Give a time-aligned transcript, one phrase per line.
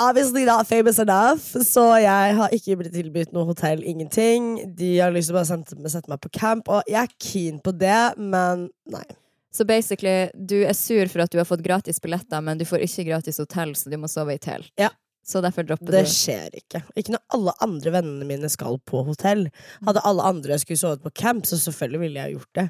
[0.03, 4.75] obviously not famous enough, så jeg har ikke blitt tilbudt noe hotell, ingenting.
[4.75, 7.63] De har lyst til å bare sette, sette meg på camp, og jeg er keen
[7.63, 9.07] på det, men nei.
[9.55, 12.83] Så basically, du er sur for at du har fått gratis billetter, men du får
[12.83, 14.71] ikke gratis hotell, så du må sove i telt.
[14.79, 14.91] Ja.
[15.25, 16.11] Så derfor dropper Det du.
[16.11, 16.81] skjer ikke.
[16.97, 19.47] Ikke når alle andre vennene mine skal på hotell.
[19.85, 22.67] Hadde alle andre skulle sovet på camp, så selvfølgelig ville jeg gjort det.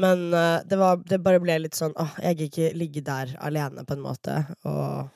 [0.00, 3.34] Men uh, det, var, det bare ble litt sånn åh, jeg gikk ikke ligge der
[3.42, 4.36] alene, på en måte.
[4.70, 5.10] Og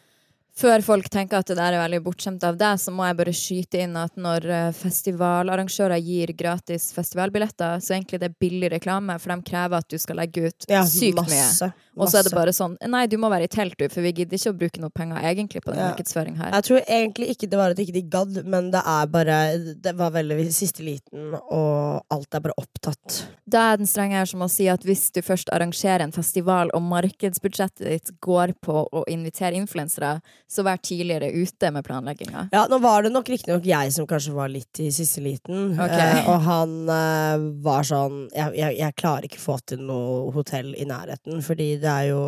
[0.59, 3.35] Før folk tenker at det der er veldig bortskjemt av deg, så må jeg bare
[3.39, 9.17] skyte inn at når eh, festivalarrangører gir gratis festivalbilletter, så egentlig det er billig reklame,
[9.23, 11.73] for de krever at du skal legge ut ja, sykt mye.
[11.97, 14.13] Og så er det bare sånn Nei, du må være i telt, du, for vi
[14.13, 15.91] gidder ikke å bruke noe penger egentlig på den Ja.
[15.93, 16.53] markedsføringen her.
[16.57, 19.39] Jeg tror egentlig ikke det var at ikke de gadd, men det er bare
[19.85, 23.27] Det var veldig siste liten, og alt er bare opptatt.
[23.47, 26.71] Da er den strenge her som å si at hvis du først arrangerer en festival,
[26.75, 30.21] og markedsbudsjettet ditt går på å invitere influensere,
[30.51, 32.49] så vær tidligere ute med planlegginga.
[32.53, 36.21] Ja, nå var det nok riktignok jeg som kanskje var litt i siste liten, okay.
[36.21, 40.75] eh, og han eh, var sånn jeg, jeg, jeg klarer ikke få til noe hotell
[40.75, 42.23] i nærheten, fordi det er jo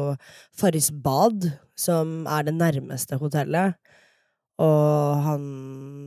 [0.57, 3.77] Farris Bad som er det nærmeste hotellet.
[4.57, 5.43] Og han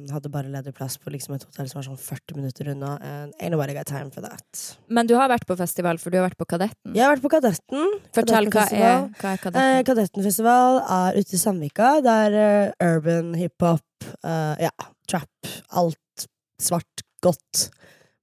[0.09, 2.95] hadde bare ledig plass på liksom et hotell som var sånn 40 minutter unna.
[2.97, 4.63] And ain't nobody got time for that.
[4.89, 6.95] Men du har vært på festival, for du har vært på Kadetten.
[6.97, 7.93] Jeg har vært på Kadetten.
[8.17, 9.85] Fortell, hva er, hva er Eh, Kadetten?
[9.91, 11.91] Kadettenfestival er ute i Sandvika.
[12.05, 13.85] Det er uh, urban, hiphop,
[14.25, 14.73] uh, ja,
[15.11, 15.53] trap.
[15.77, 16.25] Alt
[16.59, 17.69] svart, godt,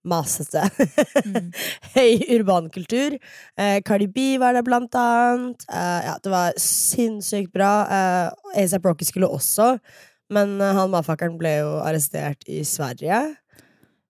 [0.08, 0.64] masete.
[1.26, 1.52] Mm.
[1.96, 3.18] Høy urbankultur.
[3.58, 5.66] Eh, Cardi B var der, blant annet.
[5.70, 7.72] Eh, ja, det var sinnssykt bra.
[7.86, 9.76] Eh, ASAP Rocky skulle også,
[10.32, 13.24] men eh, han motherfuckeren ble jo arrestert i Sverige.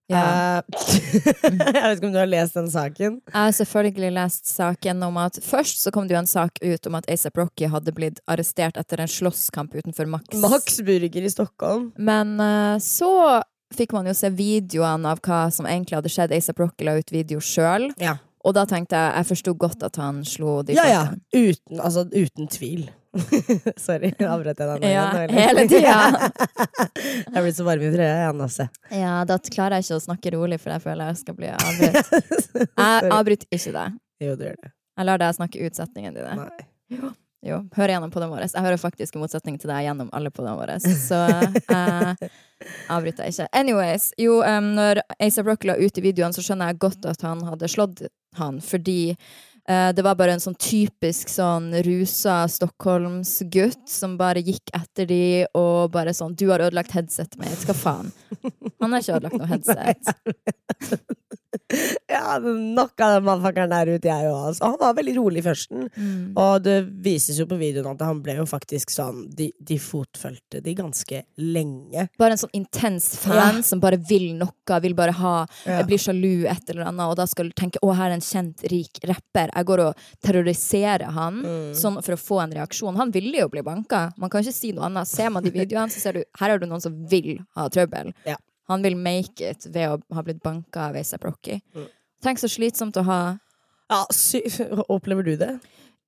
[0.07, 0.23] Ja.
[0.57, 0.63] Eh,
[1.43, 3.19] jeg vet ikke om du har lest den saken?
[3.27, 6.87] Jeg har selvfølgelig lest saken om at Først så kom det jo en sak ut
[6.87, 10.31] om at ASAP Rocky hadde blitt arrestert etter en slåsskamp utenfor Max.
[10.39, 11.91] Max Burger i Stockholm.
[11.99, 13.11] Men eh, så
[13.75, 16.31] fikk man jo se videoene av hva som egentlig hadde skjedd.
[16.37, 17.89] ASAP Rocky la ut video sjøl.
[18.01, 18.17] Ja.
[18.47, 21.01] Og da tenkte jeg jeg forsto godt at han slo de Ja, ja.
[21.35, 22.85] Uten, altså, uten tvil.
[23.81, 25.33] Sorry, avbrøt jeg deg nå Ja, igjen?
[25.35, 25.95] hele tida.
[27.01, 28.67] jeg er blitt så varm i trøya, jeg, Nasse.
[28.93, 32.11] Ja, da klarer jeg ikke å snakke rolig, for jeg føler jeg skal bli avbrutt.
[32.77, 33.97] Jeg avbryter ikke deg.
[34.23, 34.71] Jo, du gjør det.
[34.97, 36.45] Jeg lar deg snakke ut setningene dine.
[36.45, 36.67] Nei.
[36.93, 37.09] Jo,
[37.45, 38.47] hør gjennom podene våre.
[38.49, 40.77] Jeg hører faktisk i motsetning til deg gjennom alle podene våre.
[40.81, 41.19] Så
[41.73, 42.31] jeg
[42.89, 43.49] avbryter ikke.
[43.53, 47.21] Anyways, jo, um, når Asa Brock la ut i videoen, så skjønner jeg godt at
[47.27, 53.85] han hadde slått han, fordi uh, det var bare en sånn typisk sånn rusa stockholmsgutt
[53.89, 55.23] som bare gikk etter de
[55.57, 57.65] og bare sånn 'Du har ødelagt headsetet mitt.
[57.69, 58.11] Hva faen?'
[58.81, 61.25] Han har ikke ødelagt noe headset.
[62.09, 64.45] Ja, nok av den mannfakkeren der ute, jeg òg.
[64.49, 64.63] Altså.
[64.63, 65.89] Han var veldig rolig i førsten.
[65.97, 66.37] Mm.
[66.39, 70.61] Og det vises jo på videoen at han ble jo faktisk sånn De, de fotfølte
[70.63, 72.07] de ganske lenge.
[72.17, 73.61] Bare en sånn intens fan Ja.
[73.67, 75.33] som bare vil noe, vil bare ha
[75.67, 75.83] Ja.
[75.83, 78.63] Blir sjalu et eller annet, og da skal du tenke 'Å, her er en kjent,
[78.71, 79.51] rik rapper'.
[79.53, 81.73] Jeg går og terroriserer han Mm.
[81.75, 82.95] sånn for å få en reaksjon.
[82.95, 84.13] Han ville jo bli banka.
[84.17, 85.07] Man kan ikke si noe annet.
[85.07, 88.13] Ser man de videoene, så ser du her er det noen som vil ha trøbbel.
[88.25, 88.37] Ja.
[88.67, 91.59] Han vil make it ved å ha blitt banka av ASAP Rocky.
[91.75, 91.87] Mm.
[92.23, 93.19] Tenk så slitsomt å ha
[93.87, 94.41] Ja, sy
[94.93, 95.53] Opplever du det?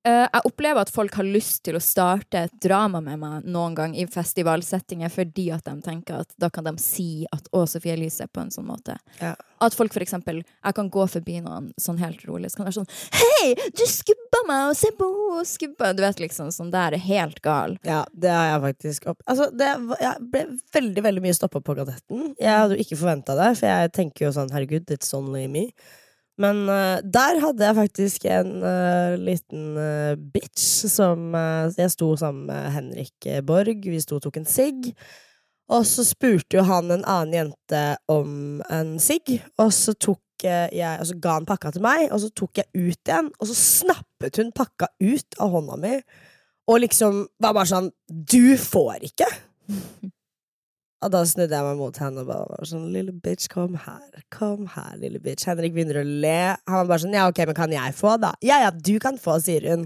[0.07, 3.75] Eh, jeg opplever at folk har lyst til å starte et drama med meg noen
[3.75, 7.97] gang i festivalsettinger fordi at de tenker at da kan de si at 'Å, Sofie
[7.97, 8.95] Elise' på en sånn måte.
[9.19, 9.35] Ja.
[9.59, 12.75] At folk for eksempel Jeg kan gå forbi noen sånn helt rolig, så kan det
[12.75, 15.95] være sånn 'Hei, du skubba meg, og se på henne, skubba'.
[15.95, 17.77] Du vet liksom sånn der er helt gal.
[17.83, 19.21] Ja, det har jeg faktisk opp...
[19.27, 19.67] Altså, det
[19.99, 22.35] jeg ble veldig veldig mye stoppa på Gadetten.
[22.39, 25.73] Jeg hadde jo ikke forventa det, for jeg tenker jo sånn herregud, it's only me.
[26.39, 31.33] Men uh, der hadde jeg faktisk en uh, liten uh, bitch som
[31.75, 34.93] Jeg sto sammen med Henrik Borg, vi sto og tok en sigg.
[35.69, 40.95] Og så spurte jo han en annen jente om en sigg, og så tok jeg,
[40.95, 43.57] og så ga han pakka til meg, og så tok jeg ut igjen, og så
[43.59, 45.97] snappet hun pakka ut av hånda mi.
[46.69, 49.29] Og liksom var bare sånn Du får ikke!
[50.99, 54.23] Og da snudde jeg meg mot henne og bare var sånn Lille bitch, kom her.
[54.35, 55.45] Kom her, lille bitch.
[55.47, 56.39] Henrik begynner å le.
[56.67, 58.33] Han var bare sånn Ja, ok, men kan jeg få, da?
[58.43, 59.85] Ja, ja, du kan få, sier hun.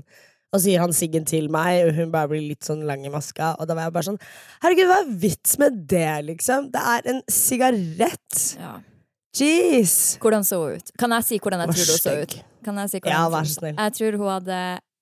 [0.54, 3.12] Og så gir han siggen til meg, og hun bare blir litt sånn lang i
[3.14, 3.56] maska.
[3.58, 4.20] Og da var jeg bare sånn
[4.66, 6.72] Herregud, hva er vits med det, liksom?
[6.74, 8.42] Det er en sigarett.
[8.62, 8.74] Ja.
[9.34, 9.94] Jeez.
[10.22, 10.92] Hvordan så hun ut?
[11.02, 12.36] Kan jeg si hvordan jeg tror hun så ut?
[12.66, 13.78] Kan jeg si hvordan Ja, vær så snill.
[13.82, 14.60] Jeg tror hun hadde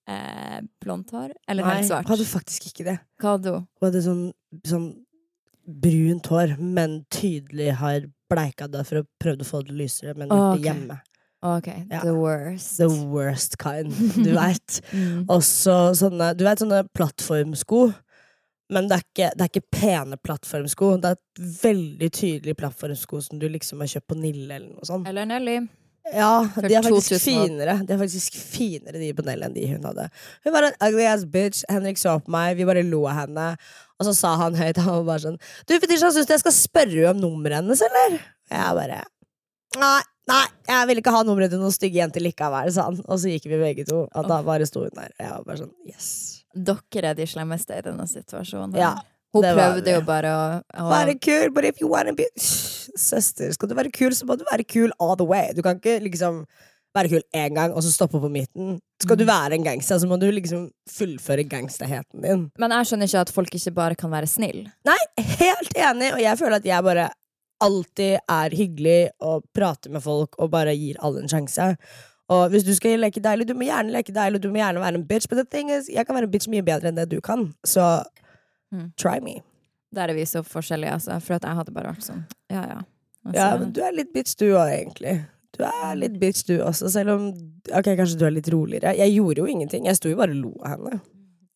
[0.08, 1.34] eh, blondt hår.
[1.52, 2.04] Eller helt svart.
[2.04, 2.96] Nei, hun hadde faktisk ikke det.
[3.20, 3.66] Hva hadde hun?
[3.76, 4.22] Hun hadde sånn,
[4.68, 4.86] sånn
[5.66, 10.28] brunt hår, men tydelig har bleika det for å prøve å få det lysere, men
[10.28, 10.64] ikke okay.
[10.68, 11.00] hjemme.
[11.42, 12.00] Ok, Ja.
[12.04, 12.76] the worst.
[12.78, 14.78] The worst kind, du veit.
[14.92, 15.26] Mm.
[15.26, 17.88] Også sånne, du vet, sånne plattformsko.
[18.72, 20.94] Men det er, ikke, det er ikke pene plattformsko.
[21.02, 24.88] Det er et veldig tydelig plattformsko som du liksom har kjøpt på Nille eller noe
[24.88, 25.08] sånt.
[25.10, 25.58] Eller Nelly.
[26.10, 29.66] Ja, de er faktisk 2000 finere De er faktisk finere de på Nelly enn de
[29.70, 30.08] hun hadde.
[30.42, 31.62] Hun var en ugly ass bitch.
[31.70, 33.52] Henrik så på meg, vi bare lo av henne.
[34.02, 35.36] Og så sa han høyt, han var bare sånn
[35.68, 38.18] Du, Fetisha, syns du jeg skal spørre om nummeret hennes, eller?
[38.50, 39.02] Jeg bare
[39.80, 42.98] Nei, nei, jeg vil ikke ha nummeret til noen stygge jenter likevel, sa han.
[43.06, 44.02] Og så gikk vi begge to.
[44.04, 45.14] Og da bare sto hun der.
[45.16, 46.10] Jeg var bare sånn Yes.
[46.52, 48.76] Dere er de slemmeste i denne situasjonen.
[48.76, 48.90] Ja,
[49.32, 50.42] Hun det prøvde jo bare å,
[50.82, 54.36] å Være kul, but if you wanna be Søster, skal du være kul, så må
[54.36, 55.54] du være kul all the way.
[55.56, 56.42] Du kan ikke liksom
[56.94, 58.78] være kul én gang, og så stoppe på midten.
[59.02, 62.44] Skal du være en gangster, så må du liksom fullføre gangsterheten din.
[62.60, 64.66] Men jeg skjønner ikke at folk ikke bare kan være snill.
[64.84, 64.98] Nei,
[65.40, 67.08] helt enig, og jeg føler at jeg bare
[67.62, 71.76] alltid er hyggelig og prater med folk og bare gir alle en sjanse.
[72.32, 74.98] Og hvis du skal leke deilig, du må gjerne leke deilig, du må gjerne være
[75.00, 77.08] en bitch, but the thing is, jeg kan være en bitch mye bedre enn det
[77.12, 78.02] du kan, så
[78.72, 78.86] Mm.
[78.96, 79.34] try me.
[79.94, 81.18] Der er vi så forskjellige, altså.
[81.20, 82.78] For jeg hadde bare vært sånn, ja ja.
[83.26, 85.26] Altså, Ja, men du er litt bitch du òg, egentlig.
[85.52, 87.28] Du er litt bitch du også, selv om
[87.72, 88.94] Ok, kanskje du er litt roligere.
[88.98, 89.86] Jeg gjorde jo ingenting.
[89.88, 91.00] Jeg sto jo bare og lo av henne.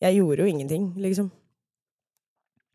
[0.04, 1.31] Jeg gjorde jo ingenting, liksom.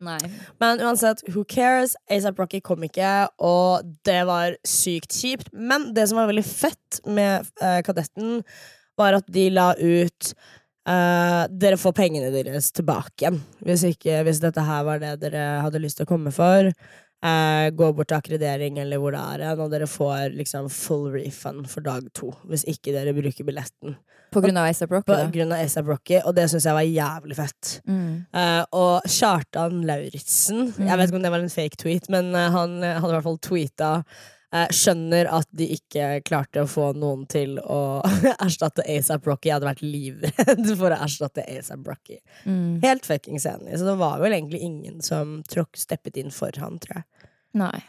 [0.02, 0.18] Nei.
[0.58, 1.94] Men uansett, who cares?
[2.10, 5.52] ASAP Rocky kom ikke, og det var sykt kjipt.
[5.54, 8.42] Men det som var veldig fett med uh, Kadetten,
[8.98, 10.32] var at de la ut
[10.88, 13.30] uh, Dere får pengene deres tilbake.
[13.62, 16.72] Hvis, ikke, hvis dette her var det dere hadde lyst til å komme for.
[17.22, 21.68] Eh, gå bort til akkreditering eller hvor det er, og dere får liksom full refund
[21.70, 22.32] for dag to.
[22.50, 23.94] Hvis ikke dere bruker billetten.
[24.32, 26.88] På grunn av ASAP Rocky, På grunn av ASAP Rocky, og det syns jeg var
[26.88, 27.72] jævlig fett.
[27.86, 28.12] Mm.
[28.32, 30.86] Uh, og Kjartan Lauritzen Mm.
[30.88, 33.26] Jeg vet ikke om det var en fake tweet, men uh, han hadde i hvert
[33.26, 33.90] fall tweeta
[34.52, 38.02] Skjønner at de ikke klarte å få noen til å
[38.46, 39.48] erstatte ASAP Rocky.
[39.48, 42.18] Jeg hadde vært livredd for å erstatte ASAP Rocky.
[42.44, 42.82] Mm.
[42.84, 43.78] Helt fuckings enig.
[43.80, 47.28] Så det var vel egentlig ingen som tråkk steppet inn for han, tror jeg.
[47.62, 47.80] Nei.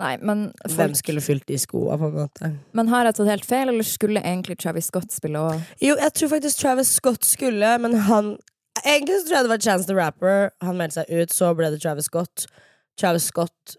[0.00, 2.50] Nei, men Hvem skulle fylt de skoa, på en måte?
[2.76, 5.60] Men har jeg tatt helt feil, eller skulle egentlig Travis Scott spille òg?
[5.84, 8.38] Jo, jeg tror faktisk Travis Scott skulle, men han
[8.80, 10.50] Egentlig så tror jeg det var Chance the Rapper.
[10.64, 12.46] Han meldte seg ut, så ble det Travis Scott.
[12.96, 13.74] Travis Scott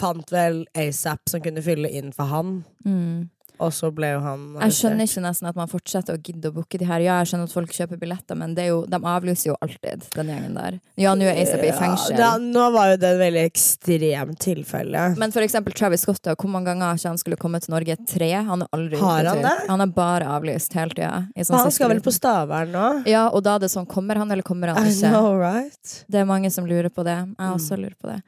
[0.00, 3.28] fant vel ASAP som kunne fylle inn for han, Mm.
[3.60, 6.52] og så ble jo han Jeg skjønner ikke nesten at man fortsetter å gidde å
[6.56, 6.98] booke de her.
[7.00, 10.02] Ja, jeg skjønner at folk kjøper billetter, men det er jo, de avlyser jo alltid,
[10.16, 10.80] den gjengen der.
[10.98, 12.18] Ja, nå er ASAP i fengsel.
[12.18, 15.04] Ja, da, nå var jo det et veldig ekstremt tilfelle.
[15.16, 17.96] Men for eksempel Travis Scott, hvor mange ganger har ikke han skulle komme til Norge?
[18.10, 18.32] Tre?
[18.50, 19.54] Han har aldri Har han det?
[19.70, 21.28] Han er bare avlyst hele tida.
[21.36, 23.06] i sånn han skal vel på Stavern nå?
[23.06, 25.10] Ja, og da er det sånn, kommer han, eller kommer han I ikke?
[25.14, 26.04] know, right?
[26.10, 27.16] Det er mange som lurer på det.
[27.38, 28.20] Jeg også lurer på det.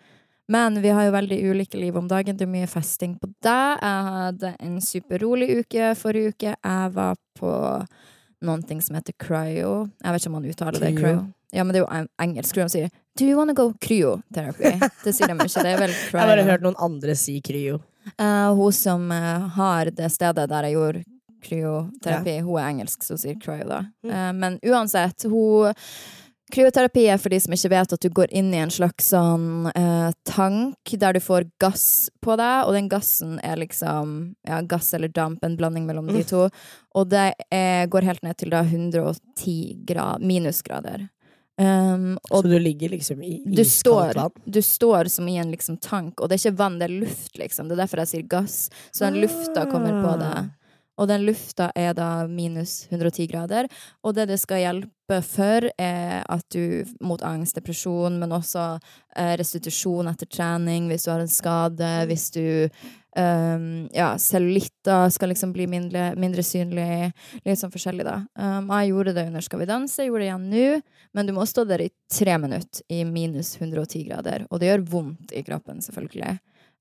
[0.53, 2.37] Men vi har jo veldig ulike liv om dagen.
[2.39, 3.81] Det er mye festing på deg.
[3.83, 6.53] Jeg hadde en superrolig uke forrige uke.
[6.55, 7.55] Jeg var på
[8.47, 9.89] noen ting som heter cryo.
[10.03, 10.93] Jeg vet ikke om man uttaler det.
[10.95, 11.03] Cryo?
[11.03, 11.25] cryo.
[11.55, 12.55] Ja, men det er jo engelsk.
[12.55, 15.63] Tror de sier 'Do you wanna go cryotherapy?' Det sier de ikke.
[15.63, 17.81] Det er vel Jeg har bare hørt noen andre si cryo.
[18.21, 21.05] Uh, hun som uh, har det stedet der jeg gjorde
[21.47, 23.81] kryoterapi, hun er engelsk, så hun sier cryo, da.
[24.07, 25.75] Eh, men uansett, hun
[26.53, 29.67] Kryoterapi er for de som ikke vet at du går inn i en slags sånn
[29.73, 34.13] eh, tank der du får gass på deg, og den gassen er liksom
[34.47, 36.47] ja, gass eller damp, en blanding mellom de to.
[36.95, 39.57] Og det er, går helt ned til da 110
[39.89, 41.09] grad, minusgrader.
[41.59, 44.43] Um, og Så du ligger liksom i du står, iskaldt vann?
[44.45, 47.33] du står som i en liksom tank, og det er ikke vann, det er luft,
[47.41, 47.67] liksom.
[47.67, 48.59] Det er derfor jeg sier gass.
[48.93, 50.53] Så den lufta kommer på deg.
[50.97, 53.69] Og den lufta er da minus 110 grader.
[54.03, 58.79] Og det det skal hjelpe for, er at du mot angst, depresjon, men også
[59.17, 62.47] eh, restitusjon etter trening hvis du har en skade, hvis du
[63.17, 67.13] um, Ja, cellulitter skal liksom bli mindre, mindre synlig.
[67.45, 68.19] Litt sånn forskjellig, da.
[68.39, 70.67] Um, jeg gjorde det under Skal vi danse, jeg gjorde det igjen nå.
[71.17, 74.49] Men du må stå der i tre minutter i minus 110 grader.
[74.51, 76.39] Og det gjør vondt i kroppen, selvfølgelig.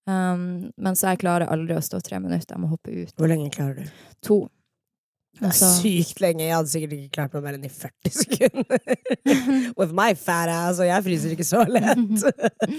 [0.07, 2.53] Um, men så jeg klarer aldri å stå tre minutter.
[2.53, 3.15] Jeg må hoppe ut.
[3.17, 3.95] Hvor lenge klarer du?
[4.29, 4.37] To.
[5.35, 6.45] Det er Altså- sykt lenge.
[6.45, 8.79] Jeg hadde sikkert ikke klart meg mer enn i 40 sekunder.
[9.79, 12.23] With my fat ass, og jeg fryser ikke så lett.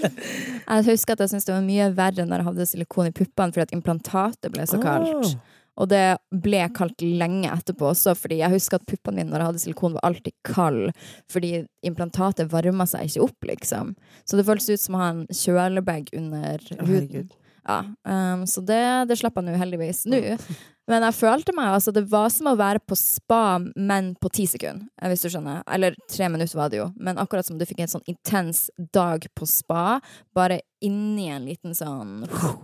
[0.67, 3.53] Jeg husker at jeg syntes det var mye verre når jeg hadde silikon i puppene
[3.53, 5.29] fordi at implantatet ble så kaldt.
[5.35, 5.53] Åh.
[5.77, 9.51] Og det ble kaldt lenge etterpå også, fordi jeg husker at puppene mine når jeg
[9.51, 10.93] hadde silikon, var alltid kald.
[11.31, 11.51] Fordi
[11.85, 13.93] implantatet varma seg ikke opp, liksom.
[14.25, 17.29] Så det føltes ut som å ha en kjølebag under huden.
[17.67, 18.79] Ja, um, så det,
[19.09, 20.21] det slapp jeg nå heldigvis nå.
[20.87, 24.45] Men jeg følte meg altså Det var som å være på spa, men på ti
[24.47, 25.59] sekunder, hvis du skjønner.
[25.67, 26.85] Eller tre minutter var det jo.
[26.95, 29.97] Men akkurat som du fikk en sånn intens dag på spa,
[30.31, 32.21] bare inni en liten sånn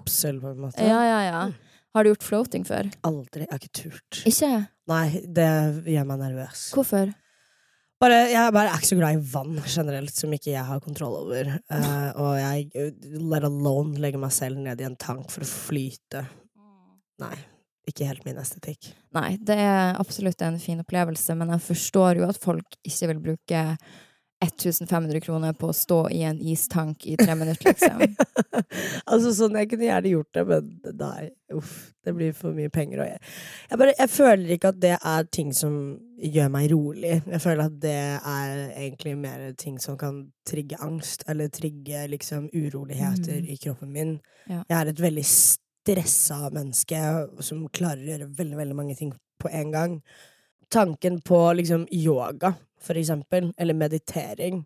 [0.08, 0.88] Selv, på en måte.
[0.88, 1.41] Ja, ja, ja.
[1.93, 2.89] Har du gjort floating før?
[3.05, 3.45] Aldri.
[3.45, 4.21] Jeg har ikke turt.
[4.29, 4.53] Ikke?
[4.89, 5.50] Nei, det
[5.93, 6.63] gjør meg nervøs.
[6.73, 7.12] Hvorfor?
[8.03, 11.19] Bare, jeg bare er ikke så glad i vann generelt, som ikke jeg har kontroll
[11.21, 11.51] over.
[11.71, 12.88] Uh, og jeg,
[13.21, 16.25] let alone, legger meg selv ned i en tank for å flyte.
[17.23, 17.35] Nei.
[17.88, 18.89] Ikke helt min estetikk.
[19.15, 23.23] Nei, det er absolutt en fin opplevelse, men jeg forstår jo at folk ikke vil
[23.29, 23.63] bruke
[24.43, 28.01] 1500 kroner på å stå i en istank i tre minutter, liksom.
[29.12, 30.69] altså sånn, Jeg kunne gjerne gjort det, men
[31.00, 31.29] nei.
[31.53, 31.73] Uff,
[32.03, 33.00] det blir for mye penger.
[33.03, 33.31] å gjøre.
[33.69, 35.75] jeg, bare, jeg føler ikke at det er ting som
[36.23, 37.13] gjør meg rolig.
[37.29, 42.50] Jeg føler at det er egentlig mer ting som kan trigge angst, eller trigge liksom
[42.53, 43.50] uroligheter Mm.
[43.53, 44.13] i kroppen min.
[44.50, 44.63] Ja.
[44.69, 47.00] Jeg er et veldig stressa menneske
[47.43, 49.95] som klarer å gjøre veldig, veldig mange ting på en gang.
[50.70, 54.65] Tanken på liksom yoga, for eksempel, eller meditering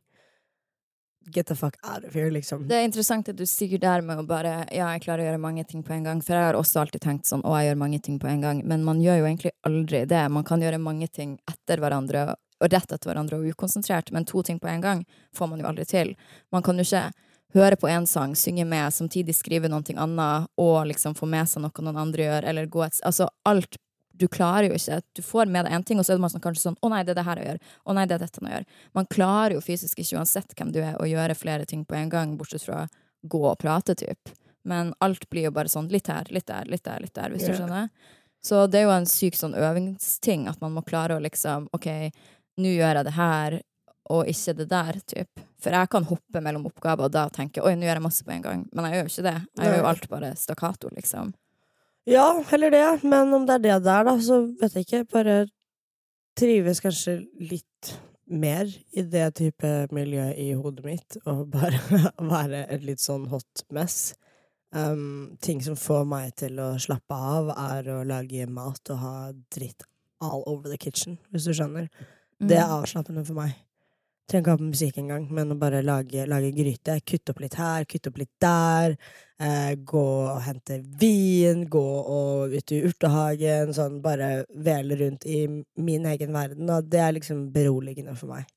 [1.29, 2.67] Get the fuck out of here, liksom.
[2.67, 5.41] Det er interessant at du sier der med å bare Ja, jeg klarer å gjøre
[5.43, 6.21] mange ting på en gang.
[6.23, 8.61] For jeg har også alltid tenkt sånn Å, jeg gjør mange ting på en gang.
[8.63, 10.23] Men man gjør jo egentlig aldri det.
[10.31, 14.41] Man kan gjøre mange ting etter hverandre og rett etter hverandre og ukonsentrert, men to
[14.41, 15.03] ting på en gang
[15.37, 16.15] får man jo aldri til.
[16.53, 17.03] Man kan jo ikke
[17.53, 21.63] høre på én sang, synge med, samtidig skrive noe annet og liksom få med seg
[21.63, 23.77] noe noen andre gjør, eller gå et Altså alt
[24.17, 25.01] du klarer jo ikke.
[25.15, 27.03] Du får med deg én ting, og så er man sånn, kanskje sånn 'Å nei,
[27.03, 27.59] det er det her å gjøre'.
[27.85, 28.65] 'Å nei, det er dette å gjøre'.
[28.93, 32.09] Man klarer jo fysisk ikke, uansett hvem du er, å gjøre flere ting på en
[32.09, 32.87] gang, bortsett fra
[33.23, 34.29] gå og prate, typ.
[34.63, 37.43] Men alt blir jo bare sånn litt her, litt der, litt der, litt der, hvis
[37.43, 37.51] yeah.
[37.51, 37.89] du skjønner.
[38.43, 41.87] Så det er jo en syk sånn øvingsting, at man må klare å liksom OK,
[42.57, 43.61] nå gjør jeg det her,
[44.09, 45.41] og ikke det der, typ.
[45.59, 48.31] For jeg kan hoppe mellom oppgaver og da tenke 'oi, nå gjør jeg masse på
[48.31, 49.39] en gang', men jeg gjør jo ikke det.
[49.57, 51.33] Jeg gjør jo alt bare stakkato, liksom.
[52.07, 53.03] Ja, heller det.
[53.03, 55.01] Men om det er det der, da, så vet jeg ikke.
[55.11, 55.37] Bare
[56.39, 57.17] trives kanskje
[57.49, 57.91] litt
[58.27, 61.79] mer i det type miljø i hodet mitt, og bare
[62.33, 64.13] være et litt sånn hot mess.
[64.75, 69.13] Um, ting som får meg til å slappe av, er å lage mat og ha
[69.55, 69.85] dritt
[70.23, 71.87] all over the kitchen, hvis du skjønner.
[72.39, 72.73] Det er Mm.
[72.81, 73.55] avslappende for meg.
[74.27, 76.97] Trenger ikke ha på musikk engang, men å bare lage, lage gryte.
[77.07, 78.97] Kutte opp litt her, kutte opp litt der.
[79.39, 80.03] Eh, gå
[80.33, 83.71] og hente vin, gå og ut i urtehagen.
[83.77, 86.67] Sånn bare vele rundt i min egen verden.
[86.67, 88.51] Og det er liksom beroligende for meg.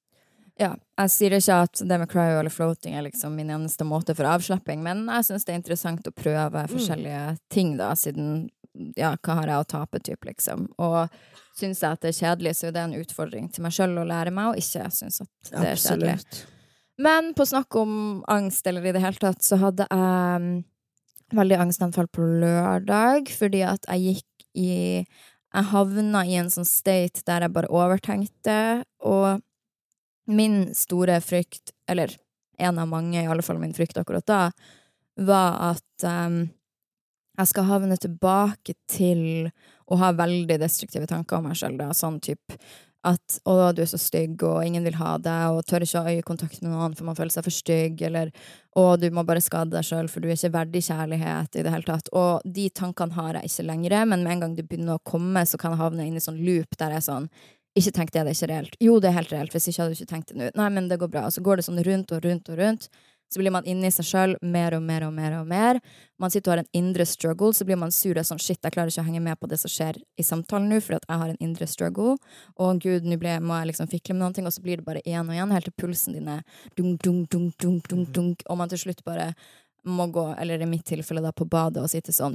[0.61, 4.13] Ja, jeg sier ikke at det med cryo eller floating er liksom min eneste måte
[4.19, 7.23] for avslapping, men jeg syns det er interessant å prøve forskjellige
[7.55, 8.51] ting, da, siden
[8.97, 10.69] ja, hva har jeg å tape, typ, liksom.
[10.83, 11.11] Og
[11.59, 14.07] syns jeg at det er kjedelig, så er det en utfordring til meg sjøl å
[14.09, 16.17] lære meg, og ikke synes at det er kjedelig.
[16.21, 16.59] Absolutt.
[17.01, 17.93] Men på snakk om
[18.31, 20.51] angst, eller i det hele tatt, så hadde jeg mm,
[21.39, 24.73] veldig angstanfall på lørdag, fordi at jeg gikk i
[25.51, 29.41] Jeg havna i en sånn state der jeg bare overtenkte, og
[30.31, 32.13] min store frykt, eller
[32.61, 34.43] en av mange, i alle fall min frykt akkurat da,
[35.19, 36.45] var at um,
[37.41, 39.51] jeg skal havne tilbake til
[39.91, 42.59] å ha veldig destruktive tanker om meg sjøl, sånn type
[43.01, 46.13] at 'å, du er så stygg, og ingen vil ha deg', og tør ikke ha
[46.13, 48.31] øyekontakt med noen for man føler seg for stygg, eller
[48.77, 51.73] 'å, du må bare skade deg sjøl, for du er ikke verdig kjærlighet', i det
[51.73, 52.11] hele tatt.
[52.13, 55.47] Og de tankene har jeg ikke lenger, men med en gang de begynner å komme,
[55.47, 57.31] så kan jeg havne inn i sånn loop der jeg er sånn
[57.79, 58.77] ikke tenk det, det er ikke reelt.
[58.83, 60.51] Jo, det er helt reelt, hvis ikke hadde du ikke tenkt det nå.
[60.59, 61.27] Nei, men det går bra.
[61.29, 62.89] Og så går det sånn rundt og rundt og rundt.
[63.31, 65.79] Så blir man inni seg sjøl mer og mer og mer og mer.
[66.19, 68.75] Man sitter og har en indre struggle, så blir man sur og sånn shit, jeg
[68.75, 71.23] klarer ikke å henge med på det som skjer i samtalen nå, fordi at jeg
[71.23, 72.19] har en indre struggle.
[72.59, 75.05] Og gud, nå må jeg liksom fikle med noen ting, og så blir det bare
[75.07, 76.45] igjen og igjen, helt til pulsen din er
[76.77, 79.33] dunk, dunk, dunk, dunk, dunk, dunk, og man til slutt bare
[79.85, 82.35] må gå, eller i mitt tilfelle da, på badet og sitte sånn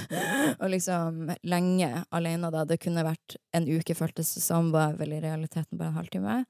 [0.60, 2.64] og liksom lenge alene da.
[2.68, 6.40] Det kunne vært en uke, føltes det som, var vel i realiteten bare en halvtime.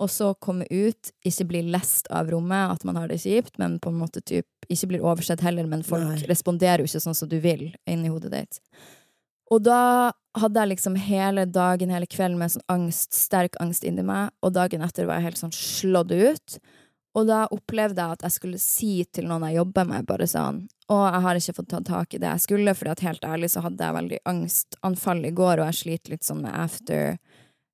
[0.00, 3.78] Og så komme ut, ikke bli lest av rommet, at man har det kjipt, men
[3.82, 6.24] på en måte typ, ikke blir oversett heller, men folk Nei.
[6.30, 8.60] responderer jo ikke sånn som du vil inni hodet ditt.
[9.52, 14.04] Og da hadde jeg liksom hele dagen, hele kvelden med sånn angst, sterk angst inni
[14.06, 16.56] meg, og dagen etter var jeg helt sånn slått ut.
[17.12, 20.62] Og da opplevde jeg at jeg skulle si til noen jeg jobber med, bare sånn
[20.88, 23.50] Og jeg har ikke fått tatt tak i det jeg skulle, fordi at helt ærlig
[23.52, 26.56] så hadde jeg veldig angstanfall i går, og jeg sliter litt sånn med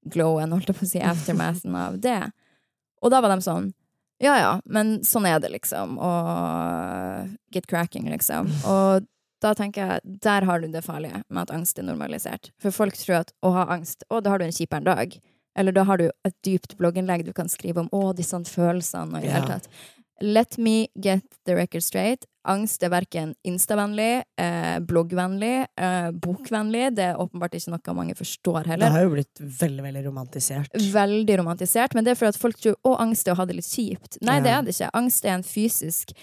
[0.08, 2.30] afterglowen, holdt jeg på å si, aftermathen av det.
[3.02, 3.72] Og da var de sånn
[4.20, 5.98] Ja ja, men sånn er det, liksom.
[5.98, 8.50] Og get cracking, liksom.
[8.66, 9.06] Og
[9.40, 12.50] da tenker jeg, der har du det farlige med at angst er normalisert.
[12.58, 15.14] For folk tror at å ha angst, å, da har du en kjipere dag.
[15.54, 19.22] Eller da har du et dypt blogginnlegg du kan skrive om å, disse følelsene og
[19.22, 19.70] i det hele tatt.
[20.20, 22.26] Let me get the record straight.
[22.48, 26.94] Angst er verken instavennlig, eh, bloggvennlig, eh, bokvennlig.
[26.96, 28.88] Det er åpenbart ikke noe mange forstår heller.
[28.88, 30.72] Det har jo blitt veldig, veldig romantisert.
[30.72, 33.58] Veldig romantisert, men det er for at folk tror å, angst er å ha det
[33.60, 34.18] litt kjipt.
[34.22, 34.90] Nei, det er det ikke.
[34.94, 36.16] Angst er en fysisk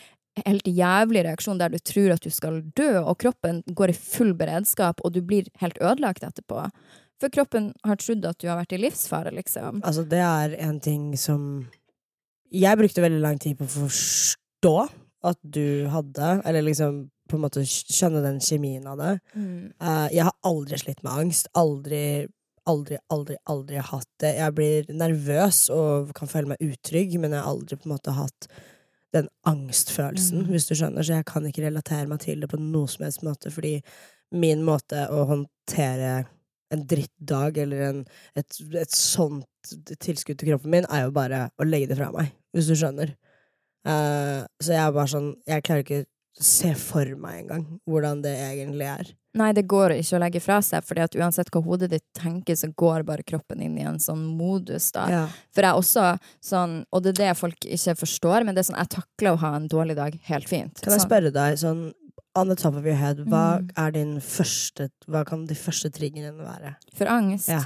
[0.44, 4.34] helt jævlig reaksjon der du tror at du skal dø, og kroppen går i full
[4.34, 6.68] beredskap, og du blir helt ødelagt etterpå.
[7.22, 9.80] For kroppen har trodd at du har vært i livsfare, liksom.
[9.86, 11.68] Altså, det er en ting som
[12.55, 14.75] Jeg brukte veldig lang tid på å forstå
[15.25, 19.13] at du hadde, eller liksom på en måte skjønne den kjemien av det.
[19.35, 21.50] Eh, jeg har aldri slitt med angst.
[21.57, 22.27] Aldri,
[22.69, 24.35] aldri, aldri, aldri hatt det.
[24.38, 28.13] Jeg blir nervøs og kan føle meg utrygg, men jeg har aldri på en måte
[28.13, 28.47] hatt
[29.15, 30.51] den angstfølelsen, Mm.
[30.51, 31.01] hvis du skjønner.
[31.01, 33.81] Så jeg kan ikke relatere meg til det på noe som helst måte, fordi
[34.35, 36.25] min måte å håndtere
[36.74, 38.00] en drittdag eller en,
[38.35, 39.45] et, et sånt
[40.01, 43.13] tilskudd til kroppen min, er jo bare å legge det fra meg, hvis du skjønner.
[43.85, 46.05] Uh, så jeg er bare sånn Jeg klarer ikke
[46.41, 49.12] se for meg engang hvordan det egentlig er.
[49.35, 52.55] Nei, det går ikke å legge fra seg, fordi at uansett hva hodet ditt tenker,
[52.59, 55.05] så går bare kroppen inn i en sånn modus, da.
[55.12, 55.24] Ja.
[55.55, 56.05] For jeg også
[56.43, 59.41] sånn, og det er det folk ikke forstår, men det er sånn, jeg takler å
[59.43, 60.79] ha en dårlig dag helt fint.
[60.79, 61.81] Kan jeg Sånn- spørre deg, sånn
[62.36, 63.94] on the top of your head, hva Mm.
[63.94, 66.75] din første Hva kan de første triggerne være?
[66.94, 67.48] For angst?
[67.50, 67.62] Ja.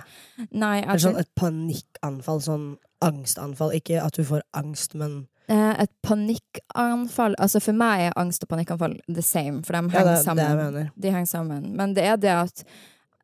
[0.51, 3.71] Nei, Er sånn et panikkanfall, sånn angstanfall?
[3.73, 8.49] Ikke at du får angst, men eh, et panikkanfall Altså for meg er angst og
[8.49, 10.55] panikkanfall the same, for de henger ja, det sammen.
[10.57, 10.91] mener.
[10.99, 11.75] De henger sammen.
[11.75, 12.63] Men det er det at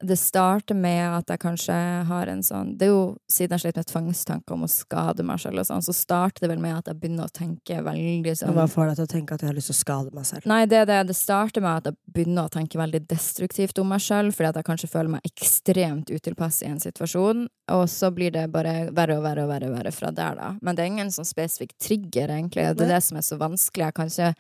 [0.04, 1.76] det starter med at jeg kanskje
[2.10, 5.40] har en sånn Det er jo siden jeg slet med tvangstanker om å skade meg
[5.40, 8.58] selv, og sånn, så starter det vel med at jeg begynner å tenke veldig sånn
[8.58, 10.50] Hva får deg til å tenke at jeg har lyst til å skade meg selv?
[10.52, 11.00] Nei, det det.
[11.08, 14.60] Det starter med at jeg begynner å tenke veldig destruktivt om meg sjøl, fordi at
[14.60, 19.18] jeg kanskje føler meg ekstremt utilpass i en situasjon, og så blir det bare verre
[19.20, 20.52] og verre og verre, og verre fra der, da.
[20.62, 22.68] Men det er ingen sånn spesifikk trigger, egentlig.
[22.76, 23.88] Det er det som er så vanskelig.
[23.88, 24.34] Jeg kan ikke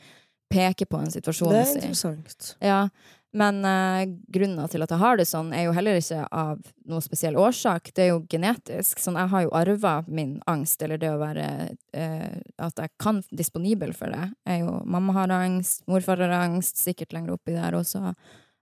[0.51, 2.56] peke på en situasjon Det er interessant.
[2.62, 2.89] ja,
[3.36, 7.04] men uh, grunnen til at jeg har det sånn, er jo heller ikke av noe
[7.04, 7.91] spesiell årsak.
[7.91, 9.02] Det er jo genetisk.
[9.04, 11.48] Sånn, jeg har jo arva min angst, eller det å være
[11.98, 14.30] uh, At jeg kan disponibel for det.
[14.48, 18.15] Jeg jo, mamma har angst, morfar har angst, sikkert lenger oppi der også.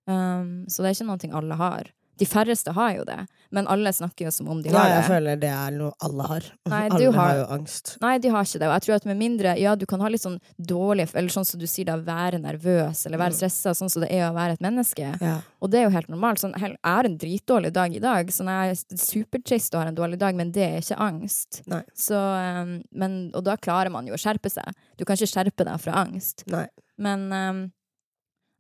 [0.10, 1.94] Um, så det er ikke noe alle har.
[2.20, 3.16] De færreste har jo det,
[3.50, 5.92] men alle snakker jo som om de har Ja, har jeg føler det er noe
[6.06, 6.44] alle har.
[6.70, 7.98] Nei, alle har har- jo angst.
[8.02, 8.68] Nei, de har ikke det.
[8.70, 11.46] Og jeg tror at med mindre Ja, du kan ha litt sånn dårlig Eller sånn
[11.46, 13.38] som du sier da, være nervøs eller være Mm.
[13.40, 15.10] stressa, sånn som det er å være et menneske.
[15.22, 15.42] Ja.
[15.62, 16.40] Og det er jo helt normalt.
[16.40, 19.96] Sånn, jeg har en dritdårlig dag i dag, sånn jeg er supertrist og har en
[19.96, 21.62] dårlig dag, men det er ikke angst.
[21.98, 24.70] Så, um, men, og da klarer man jo å skjerpe seg.
[24.98, 26.44] Du kan ikke skjerpe deg fra angst.
[26.48, 26.68] Nei.
[26.98, 27.64] Men um,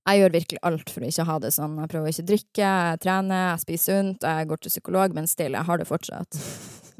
[0.03, 1.77] jeg gjør virkelig alt for å ikke ha det sånn.
[1.79, 5.29] Jeg prøver å ikke drikke, jeg trener, jeg spiser sunt, jeg går til psykolog, men
[5.31, 6.39] still, jeg har det fortsatt.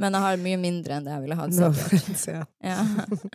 [0.02, 1.54] Men jeg har mye mindre enn det jeg ville hatt.
[1.60, 1.70] No,
[2.34, 2.46] ja.
[2.64, 2.80] Ja.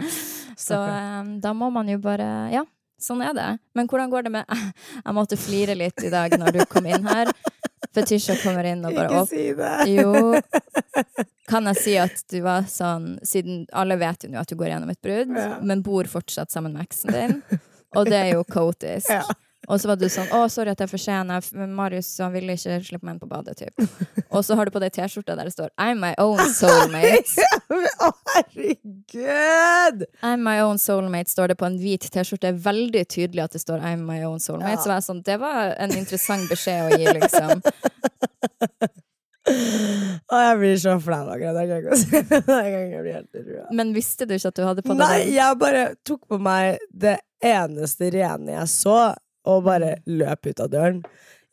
[0.69, 2.65] Så um, da må man jo bare Ja,
[2.99, 3.51] sånn er det.
[3.79, 4.49] Men hvordan går det med
[5.05, 7.31] Jeg måtte flire litt i dag når du kom inn her.
[7.95, 9.31] Fetisha kommer inn og bare opp.
[9.31, 9.77] Ikke si det!
[9.95, 11.23] Jo.
[11.49, 14.73] Kan jeg si at du var sånn Siden alle vet jo nå at du går
[14.75, 15.61] gjennom et brudd, Ja.
[15.63, 17.61] men bor fortsatt sammen med eksen din,
[17.97, 19.09] og det er jo kaotisk.
[19.15, 19.23] Ja.
[19.69, 21.29] Og så var du sånn 'Å, sorry at jeg er for sen.
[21.29, 23.75] Jeg- Marius han ville ikke slippe meg inn på badet', typ.
[24.33, 27.37] Og så har du på deg T-skjorta der det står 'I'm my own soulmate'.
[28.01, 30.07] Å, herregud!
[30.23, 32.55] I'm my own soulmate står det på en hvit T-skjorte.
[32.65, 34.71] Veldig tydelig at det står I'm my own soulmate.
[34.79, 34.83] Ja.
[34.83, 37.63] Så var jeg sånn, det var en interessant beskjed å gi, liksom.
[39.49, 41.57] Å, jeg blir så flau akkurat.
[41.57, 42.59] Jeg kan det.
[42.69, 43.71] Ikke bli helt rød.
[43.79, 46.83] Men visste du ikke at du hadde på deg Nei, jeg bare tok på meg
[46.93, 48.99] det eneste rene jeg så,
[49.49, 51.03] og bare løp ut av døren.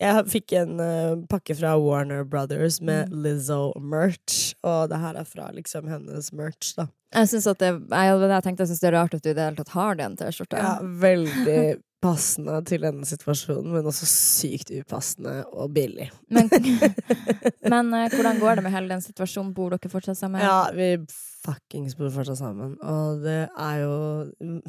[0.02, 3.22] Jeg fikk en uh, pakke fra Warner Brothers med Mm.
[3.24, 6.90] Lizzo-merch, og det her er fra liksom hennes merch, da.
[7.16, 10.60] Jeg syns det, det er rart at du i det hele tatt har den T-skjorta.
[10.60, 11.60] Ja, veldig
[12.04, 16.10] passende til denne situasjonen, men også sykt upassende og billig.
[16.28, 16.52] Men,
[17.72, 19.54] men uh, hvordan går det med hele den situasjonen?
[19.56, 20.44] Bor dere fortsatt sammen?
[20.44, 20.98] Ja, vi
[21.46, 23.96] fuckings bor fortsatt sammen, og det er jo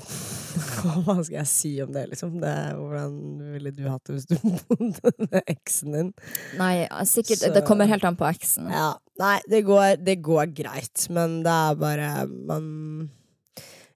[1.06, 2.36] Hva skal jeg si om det, liksom?
[2.42, 3.16] Det er, hvordan
[3.56, 4.36] ville du hatt det hvis du
[4.70, 6.12] bodde med eksen din?
[6.60, 8.68] Nei, sikkert, Så- det kommer helt an på eksen.
[8.72, 12.66] Ja, Nei, det går, det går greit, men det er bare Man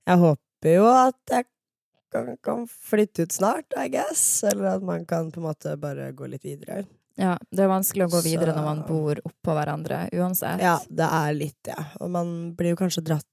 [0.08, 1.44] jeg håper jo at jeg
[2.10, 4.22] kan, kan flytte ut snart, I guess.
[4.48, 6.80] Eller at man kan på en måte bare gå litt videre.
[7.20, 10.62] Ja, det er vanskelig å gå videre Så- når man bor oppå hverandre, uansett.
[10.64, 11.74] Ja, det er litt det.
[11.76, 11.84] Ja.
[12.00, 13.26] Og man blir jo kanskje dratt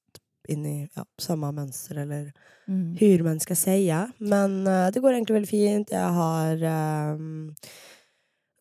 [0.50, 2.32] inn i ja, samme mønster, eller
[2.68, 3.24] Mm.
[3.24, 3.88] man skal si.
[4.20, 5.90] Men uh, det går egentlig veldig fint.
[5.90, 7.56] Jeg har ehm,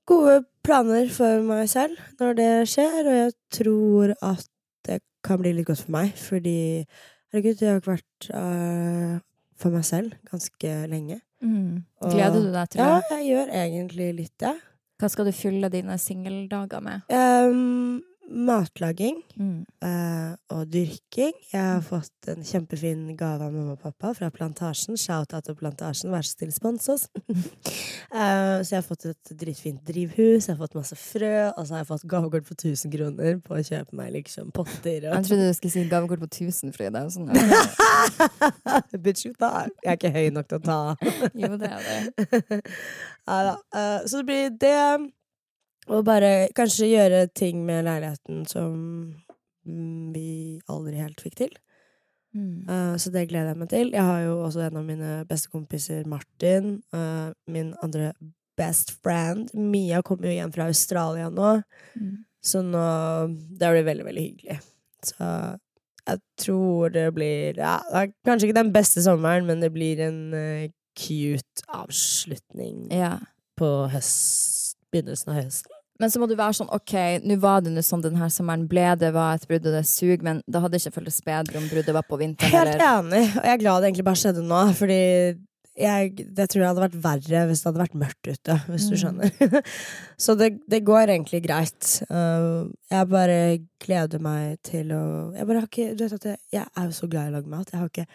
[0.07, 4.47] gode planer for meg selv når det skjer, og jeg tror at
[4.87, 6.87] det kan bli litt godt for meg, fordi
[7.33, 9.19] herregud, jeg har ikke vært uh,
[9.57, 11.21] for meg selv ganske lenge.
[11.43, 11.83] Mm.
[12.01, 14.55] Gleder du deg til Ja, jeg gjør egentlig litt det.
[14.97, 17.03] Hva skal du fylle dine singeldager med?
[17.13, 19.23] Ehm, matlaging.
[19.37, 19.65] Mm.
[19.85, 21.35] uh, og dyrking.
[21.53, 24.97] Jeg har fått en kjempefin gave av mamma og pappa fra Plantasjen.
[25.01, 27.07] Shout-out til Plantasjen, vær så snill, spons oss.
[27.29, 31.77] uh, så jeg har fått et dritfint drivhus, jeg har fått masse frø, og så
[31.77, 35.51] har jeg fått gavekort på 1000 kroner på å kjøpe meg liksom potter Jeg trodde
[35.51, 37.05] du skulle si gavekort på 1000, Frida.
[37.12, 37.31] Sånn,
[39.05, 39.75] Bitch, you thought.
[39.85, 40.81] Jeg er ikke høy nok til å ta.
[41.43, 42.62] jo, det er det.
[43.27, 45.16] Eh, så det blir det.
[45.88, 49.14] Og bare kanskje gjøre ting med leiligheten som
[50.14, 51.53] vi aldri helt fikk til.
[52.37, 52.66] Mm.
[52.68, 53.92] Uh, så det gleder jeg meg til.
[53.94, 56.81] Jeg har jo også en av mine beste kompiser, Martin.
[56.94, 58.12] Uh, min andre
[58.59, 59.51] best friend.
[59.55, 61.62] Mia kommer jo hjem fra Australia nå,
[61.96, 62.25] Mm.
[62.44, 62.83] så nå
[63.59, 64.59] Det blir veldig, veldig hyggelig.
[65.05, 65.31] Så
[66.07, 70.01] jeg tror det blir ja, det er Kanskje ikke den beste sommeren, men det blir
[70.01, 73.18] en uh, cute avslutning Ja.
[73.57, 75.76] på høst, begynnelsen av høsten.
[76.01, 76.93] Men så må du være sånn, ok,
[77.25, 80.23] nå var det nå sånn denne sommeren ble, det var et brudd og det sug,
[80.27, 83.55] men det hadde ikke føltes bedre om bruddet var på vinteren, Helt enig, og jeg
[83.57, 85.01] er glad det egentlig bare skjedde nå, fordi
[85.77, 88.95] jeg, det tror jeg hadde vært verre hvis det hadde vært mørkt ute, hvis du
[88.95, 89.01] Mm.
[89.03, 89.59] skjønner.
[90.25, 91.91] Så det, det går egentlig greit.
[92.09, 93.37] Uh, jeg bare
[93.85, 95.03] gleder meg til å
[95.37, 97.37] Jeg bare har ikke Du vet at jeg, jeg er jo så glad i å
[97.37, 97.69] lage mat.
[97.75, 98.07] Jeg har ikke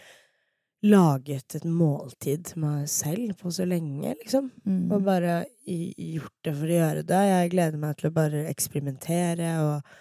[0.81, 4.49] laget et måltid til meg selv på så lenge, liksom.
[4.65, 4.85] mm.
[4.91, 7.21] Og bare gjort det for å gjøre det.
[7.29, 9.91] Jeg gleder meg til å bare eksperimentere og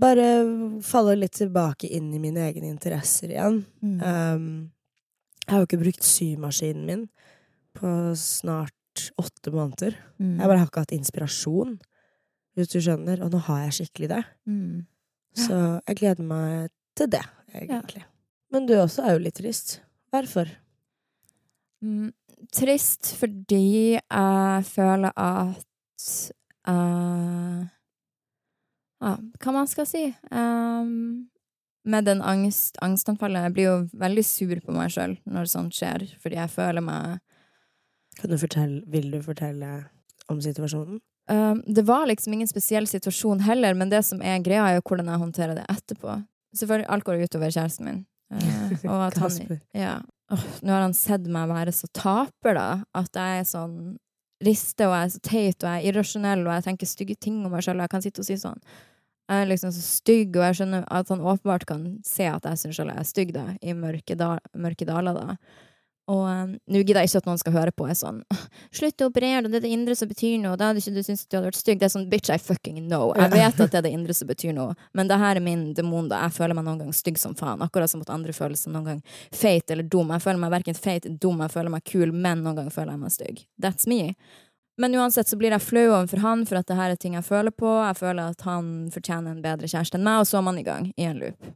[0.00, 0.28] bare
[0.86, 3.60] falle litt tilbake inn i mine egne interesser igjen.
[3.84, 3.98] Mm.
[4.00, 4.46] Um,
[5.44, 7.04] jeg har jo ikke brukt symaskinen min
[7.76, 9.98] på snart åtte måneder.
[10.16, 10.38] Mm.
[10.38, 11.76] Jeg bare har ikke hatt inspirasjon,
[12.56, 13.20] hvis du skjønner.
[13.24, 14.22] Og nå har jeg skikkelig det.
[14.48, 14.86] Mm.
[15.36, 18.06] Så jeg gleder meg til det, egentlig.
[18.50, 19.78] Men du også er jo litt trist.
[20.10, 20.50] Hvorfor?
[21.80, 22.10] Mm,
[22.52, 26.08] trist fordi jeg føler at
[26.68, 27.60] uh,
[29.00, 30.02] Ja, hva man skal si?
[30.28, 31.30] Um,
[31.88, 36.04] med den angst, angstanfallet Jeg blir jo veldig sur på meg sjøl når sånt skjer,
[36.20, 37.22] fordi jeg føler meg
[38.20, 39.70] Kan du fortelle, vil du fortelle
[40.28, 41.00] om situasjonen?
[41.30, 44.84] Um, det var liksom ingen spesiell situasjon heller, men det som er greia, er jo
[44.84, 46.16] hvordan jeg håndterer det etterpå.
[46.58, 48.00] Selvfølgelig, alt går utover kjæresten min.
[48.30, 49.94] Uh, og at han, ja.
[50.30, 52.68] oh, nå har han sett meg være så taper, da.
[52.96, 53.80] At jeg er sånn
[54.44, 57.42] riste, og jeg er så teit, og jeg er irrasjonell, og jeg tenker stygge ting
[57.44, 58.62] om meg sjøl, og jeg kan sitte og si sånn
[59.30, 62.58] jeg er liksom så stygg, og jeg skjønner at han åpenbart kan se at jeg
[62.64, 65.36] syns jeg er stygg, da, i mørke, da, mørke daler, da.
[66.10, 68.22] Og um, nå gidder jeg ikke at noen skal høre på er sånn
[68.74, 70.56] Slutt å operere, det er det indre som betyr noe.
[70.58, 71.78] Da hadde ikke du syntes at du hadde vært stygg.
[71.80, 73.12] Det er sånn bitch, I fucking know.
[73.18, 75.68] Jeg vet at det er det indre som betyr noe, men det her er min
[75.76, 76.24] demon, da.
[76.26, 77.62] Jeg føler meg noen gang stygg som faen.
[77.62, 79.00] Akkurat som at andre føler seg noen gang
[79.36, 80.10] feit eller dum.
[80.16, 82.94] Jeg føler meg verken feit eller dum, jeg føler meg kul, men noen gang føler
[82.96, 83.44] jeg meg stygg.
[83.62, 84.16] That's me.
[84.80, 87.26] Men uansett så blir jeg flau overfor han for at det her er ting jeg
[87.26, 87.68] føler på.
[87.84, 90.64] Jeg føler at han fortjener en bedre kjæreste enn meg, og så er man i
[90.64, 91.50] gang i en loop.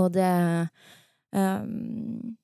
[0.00, 0.30] Og det
[1.36, 2.38] um,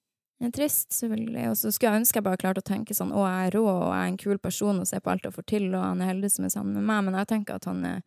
[0.57, 1.49] trist, selvfølgelig.
[1.51, 3.65] Og så skulle jeg ønske jeg bare klarte å tenke sånn å, jeg er rå,
[3.67, 6.03] og jeg er en kul person og ser på alt jeg får til, og han
[6.05, 8.01] er heldig som er sammen med meg, men jeg tenker at han er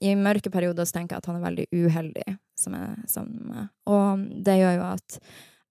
[0.00, 2.26] i mørke perioder så tenker jeg at han er veldig uheldig
[2.58, 3.70] som er sammen med meg.
[3.90, 5.18] Og det gjør jo at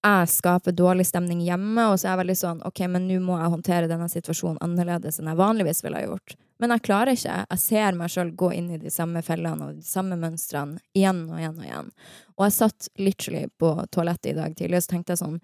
[0.07, 3.37] jeg skaper dårlig stemning hjemme, og så er jeg veldig sånn OK, men nå må
[3.39, 6.35] jeg håndtere denne situasjonen annerledes enn jeg vanligvis ville ha gjort.
[6.59, 7.37] Men jeg klarer ikke.
[7.43, 11.25] Jeg ser meg sjøl gå inn i de samme fellene og de samme mønstrene igjen
[11.29, 11.89] og igjen og igjen.
[12.37, 15.41] Og jeg satt literally på toalettet i dag tidlig, og så tenkte jeg sånn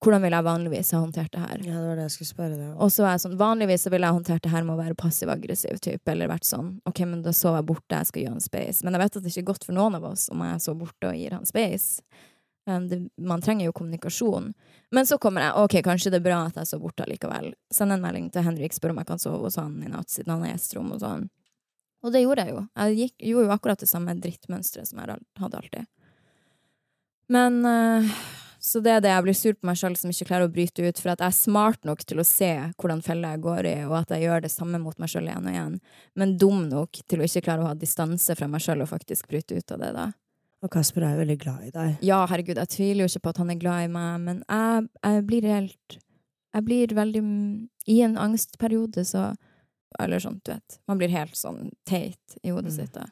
[0.00, 1.58] hvordan ville jeg vanligvis ha håndtert det her?
[1.60, 2.68] Ja, det var det jeg skulle spørre deg.
[2.80, 4.96] Og så er jeg sånn, vanligvis så ville jeg håndtert det her med å være
[4.96, 8.40] passiv-aggressiv, type, eller vært sånn, ok, men da sover jeg borte, jeg skal gi han
[8.40, 8.86] space.
[8.86, 10.86] Men jeg vet at det ikke er godt for noen av oss om jeg sover
[10.86, 12.00] borte og gir han space.
[12.70, 14.52] Um, det, man trenger jo kommunikasjon.
[14.94, 17.52] Men så kommer jeg, ok, kanskje det er bra at jeg sover borte likevel.
[17.74, 20.34] Send en melding til Henrik, spør om jeg kan sove hos han i natt, siden
[20.36, 21.30] han er gjesterom og sånn.
[22.00, 22.66] Og det gjorde jeg jo.
[22.80, 25.90] Jeg gikk, gjorde jo akkurat det samme drittmønsteret som jeg hadde alltid.
[27.30, 28.14] Men uh,
[28.60, 30.84] så det er det jeg blir sur på meg sjøl som ikke klarer å bryte
[30.84, 33.76] ut, for at jeg er smart nok til å se hvordan felle jeg går i,
[33.88, 35.78] og at jeg gjør det samme mot meg sjøl igjen og igjen,
[36.20, 39.30] men dum nok til å ikke klare å ha distanse fra meg sjøl og faktisk
[39.32, 40.10] bryte ut av det, da.
[40.62, 42.00] Og Kasper er jo veldig glad i deg.
[42.04, 44.88] Ja, herregud, jeg tviler jo ikke på at han er glad i meg, men jeg,
[45.04, 45.96] jeg blir helt
[46.54, 47.22] Jeg blir veldig
[47.86, 49.30] I en angstperiode, så
[49.98, 50.78] Eller sånn, du vet.
[50.86, 52.76] Man blir helt sånn teit i hodet Mm.
[52.76, 52.92] sitt.
[52.92, 53.06] da.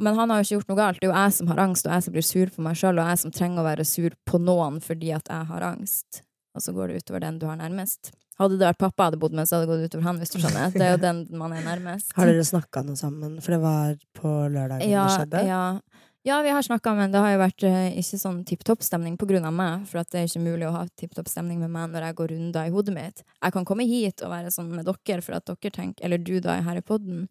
[0.00, 0.98] Men han har jo ikke gjort noe galt.
[1.00, 2.98] Det er jo jeg som har angst, og jeg som blir sur på meg sjøl,
[2.98, 6.22] og jeg som trenger å være sur på noen fordi at jeg har angst.
[6.54, 8.10] Og så går det utover den du har nærmest.
[8.38, 10.30] Hadde det vært pappa jeg hadde bodd med, så hadde det gått utover han, hvis
[10.32, 10.72] du skjønner.
[10.72, 12.12] Det er jo den man er nærmest.
[12.16, 13.40] Har dere snakka noe sammen?
[13.44, 15.42] For det var på lørdagen ja, det skjedde.
[15.46, 15.80] Ja.
[16.22, 19.16] Ja, vi har snakka, men det har jo vært eh, ikke sånn tipp topp stemning
[19.18, 19.86] på grunn av meg.
[19.90, 22.30] For det er ikke mulig å ha tipp topp stemning med meg når jeg går
[22.36, 23.24] runder i hodet mitt.
[23.42, 26.36] Jeg kan komme hit og være sånn med dere for at dere tenker Eller du,
[26.44, 27.26] da, her i podden.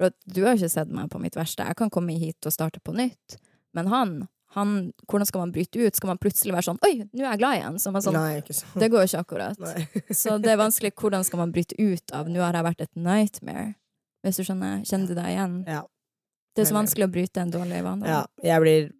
[0.00, 1.66] For at du har jo ikke sett meg på mitt verste.
[1.68, 3.36] Jeg kan komme hit og starte på nytt.
[3.76, 4.16] Men han,
[4.56, 4.74] han
[5.04, 6.00] Hvordan skal man bryte ut?
[6.00, 7.78] Skal man plutselig være sånn Oi, nå er jeg glad igjen!
[7.78, 8.72] Så sånn, Nei, ikke sånn.
[8.80, 9.68] det går jo ikke akkurat.
[10.22, 10.96] Så det er vanskelig.
[10.96, 13.74] Hvordan skal man bryte ut av 'nå har jeg vært et nightmare'?
[14.24, 14.80] Hvis du skjønner?
[14.88, 15.64] Kjenner du deg igjen?
[15.68, 15.84] Ja.
[16.60, 18.08] Det er så vanskelig å bryte en dårlig vane.
[18.08, 18.24] ja.
[18.44, 18.90] Jeg blir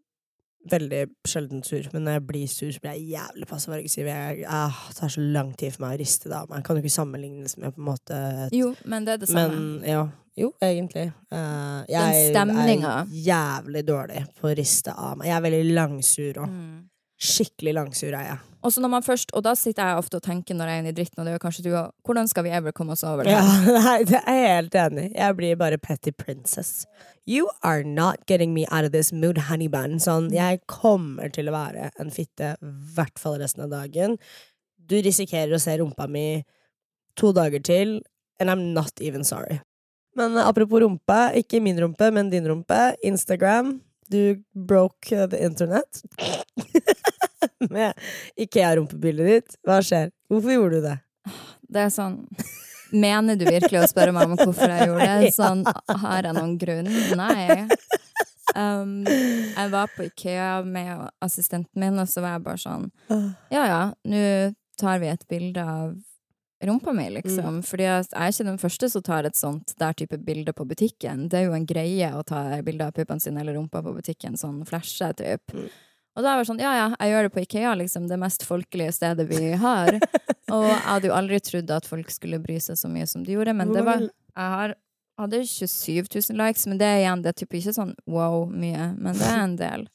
[0.70, 4.08] veldig sjelden sur, men når jeg blir sur, så blir jeg jævlig passiv-aggressiv.
[4.10, 6.64] Jeg ah, Det tar så lang tid for meg å riste det av meg.
[6.66, 9.56] Kan jo ikke sammenlignes med på en måte et Jo, men det er det samme.
[9.56, 10.02] Men ja.
[10.40, 11.10] Jo, egentlig.
[11.30, 12.92] Den jeg stemninga.
[13.02, 15.28] er jævlig dårlig på å riste av meg.
[15.28, 16.54] Jeg er veldig langsur òg.
[16.54, 16.78] Mm.
[17.20, 18.38] Skikkelig langsur er jeg.
[18.60, 20.82] Og så når man først, og da sitter jeg ofte og tenker når jeg er
[20.82, 23.04] inne i dritten, og det gjør kanskje du òg, hvordan skal vi ever komme oss
[23.08, 23.32] over det?
[23.32, 23.44] Ja,
[23.86, 25.12] nei, det er jeg helt enig i.
[25.16, 26.84] Jeg blir bare petty princess.
[27.28, 29.96] You are not getting me out of this mood, honey bun.
[30.00, 34.16] Sånn, jeg kommer til å være en fitte, i hvert fall resten av dagen.
[34.76, 36.42] Du risikerer å se rumpa mi
[37.20, 38.00] to dager til,
[38.40, 39.60] and I'm not even sorry.
[40.16, 42.80] Men apropos rumpe, ikke min rumpe, men din rumpe.
[43.06, 43.78] Instagram.
[44.10, 46.02] Du broke eh, the internet.
[47.70, 47.94] Med
[48.36, 49.58] Ikea-rumpebildet ditt.
[49.66, 50.10] Hva skjer?
[50.30, 50.96] Hvorfor gjorde du det?
[51.70, 52.24] Det er sånn
[52.90, 55.28] Mener du virkelig å spørre meg om hvorfor jeg gjorde det?
[55.36, 55.60] Sånn,
[56.02, 56.88] har jeg noen grunn?
[57.20, 57.68] Nei.
[58.56, 62.88] Um, jeg var på Ikea med assistenten min, og så var jeg bare sånn
[63.54, 64.24] Ja ja, nå
[64.80, 65.92] tar vi et bilde av
[66.66, 67.60] rumpa mi, liksom.
[67.66, 71.28] Fordi jeg er ikke den første som tar et sånt der type bilde på butikken.
[71.30, 74.36] Det er jo en greie å ta bilde av puppene sine eller rumpa på butikken,
[74.40, 75.54] sånn flashe, typ.
[75.56, 75.70] Mm.
[76.18, 78.44] Og da var det sånn, ja ja, jeg gjør det på Ikea, liksom, det mest
[78.44, 79.94] folkelige stedet vi har.
[80.50, 83.36] Og jeg hadde jo aldri trodd at folk skulle bry seg så mye som de
[83.36, 84.74] gjorde, men det var Jeg har,
[85.20, 88.90] hadde 27 000 likes, men det er igjen, det er typ ikke sånn wow mye,
[88.98, 89.86] men det er en del.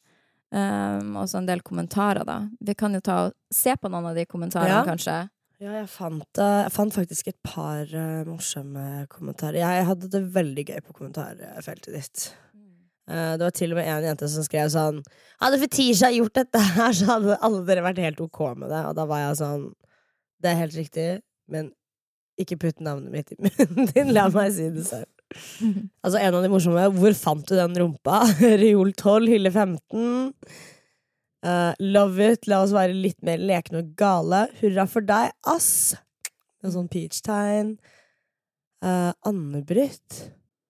[0.56, 2.46] Um, og så en del kommentarer, da.
[2.64, 4.84] Vi kan jo ta og se på noen av de kommentarene, Ja.
[4.88, 5.18] kanskje.
[5.64, 9.62] Ja, jeg fant, eh, jeg fant faktisk et par uh, morsomme kommentarer.
[9.62, 12.26] Jeg hadde det veldig gøy på kommentarfeltet ditt.
[13.08, 15.04] Uh, det var til og med en jente som skrev sånn
[15.38, 18.82] Hadde Fetisha gjort dette her, så hadde alle dere vært helt ok med det.
[18.90, 19.68] Og da var jeg sånn
[20.42, 21.10] Det er helt riktig,
[21.54, 21.70] men
[22.42, 24.12] ikke putt navnet mitt i munnen din.
[24.12, 25.12] La meg si det selv.
[26.06, 28.20] Altså, en av de morsomme Hvor fant du den rumpa?
[28.62, 30.34] Reol 12, hylle 15.
[31.46, 32.48] Eh, love it.
[32.50, 34.46] La oss være litt mer lekne og gale.
[34.62, 35.94] Hurra for deg, ass!
[36.66, 37.76] En sånn peach-tegn.
[38.86, 40.24] Uh, Anne-Britt.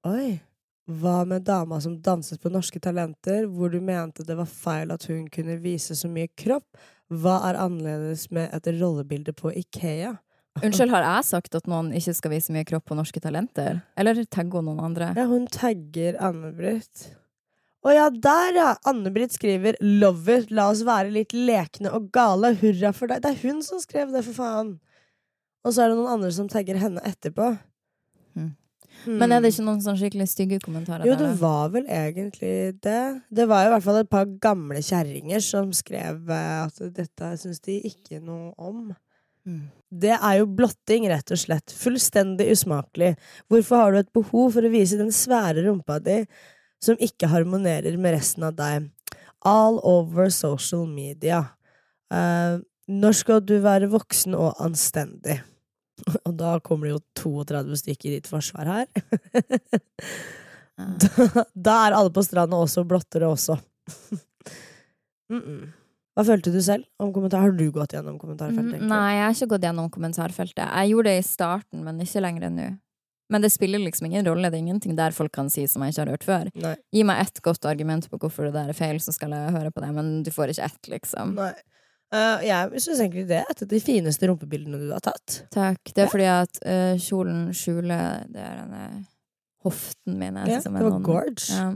[0.08, 0.42] Oi.
[0.86, 5.08] Hva med dama som danset på Norske Talenter, hvor du mente det var feil at
[5.10, 6.68] hun kunne vise så mye kropp?
[7.10, 10.14] Hva er annerledes med et rollebilde på Ikea?
[10.64, 13.82] Unnskyld, har jeg sagt at noen ikke skal vise mye kropp på Norske Talenter?
[14.00, 15.14] Eller tagger hun noen andre?
[15.18, 17.10] Ja, hun tagger Anne-Britt.
[17.86, 18.70] Å ja, der, ja!
[18.90, 22.56] Anne-Britt skriver 'Love it, la oss være litt lekne og gale'.
[22.58, 23.22] Hurra for deg.
[23.22, 24.76] Det er hun som skrev det, for faen!
[25.66, 27.52] Og så er det noen andre som tagger henne etterpå.
[28.38, 28.50] Mm.
[29.04, 29.20] Hmm.
[29.20, 32.54] Men er det ikke noen sånn skikkelig stygge kommentarer Jo, det der, var vel egentlig
[32.86, 33.02] det.
[33.30, 37.62] Det var i hvert fall et par gamle kjerringer som skrev eh, at dette syns
[37.66, 38.94] de ikke noe om.
[39.46, 39.68] Mm.
[39.94, 41.74] Det er jo blotting, rett og slett.
[41.76, 43.14] Fullstendig usmakelig.
[43.52, 46.24] Hvorfor har du et behov for å vise den svære rumpa di
[46.86, 48.90] som ikke harmonerer med resten av deg?
[49.46, 51.44] All over social media.
[52.14, 55.40] Uh, når skal du være voksen og anstendig?
[56.28, 58.90] Og da kommer det jo 32 stykker i ditt forsvar her.
[60.76, 63.56] Da, da er alle på stranda også blottere også.
[65.32, 65.62] mm -mm.
[66.16, 67.44] Hva følte du selv om kommentar?
[67.44, 68.64] Har du gått gjennom kommentarfeltet?
[68.64, 68.90] Mm, egentlig?
[68.90, 70.64] Nei, jeg har ikke gått gjennom kommentarfeltet.
[70.64, 72.68] Jeg gjorde det i starten, men ikke lenger enn nå.
[73.30, 74.50] Men det spiller liksom ingen rolle.
[74.52, 76.50] Det er ingenting der folk kan si som jeg ikke har hørt før.
[76.62, 76.76] Nei.
[76.94, 79.72] Gi meg ett godt argument på hvorfor det der er feil, så skal jeg høre
[79.74, 81.34] på det, men du får ikke ett, liksom.
[81.40, 81.54] Nei.
[82.14, 85.42] Eh, jeg syns egentlig det er et av de fineste rumpebildene du har tatt.
[85.54, 85.82] Takk.
[85.90, 88.86] Det er fordi at uh, kjolen skjuler det er denne
[89.66, 90.38] hoften min.
[90.46, 91.50] Ja, det var gorge.
[91.50, 91.70] Ja,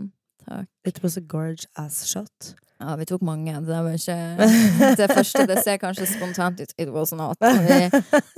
[0.46, 0.70] takk.
[0.88, 2.54] It was a gorge ass shot.
[2.80, 3.52] Ja, vi tok mange.
[3.60, 5.42] Det var ikke det første.
[5.50, 6.72] Det ser kanskje spontant ut.
[6.80, 7.36] It was not.
[7.44, 7.90] Vi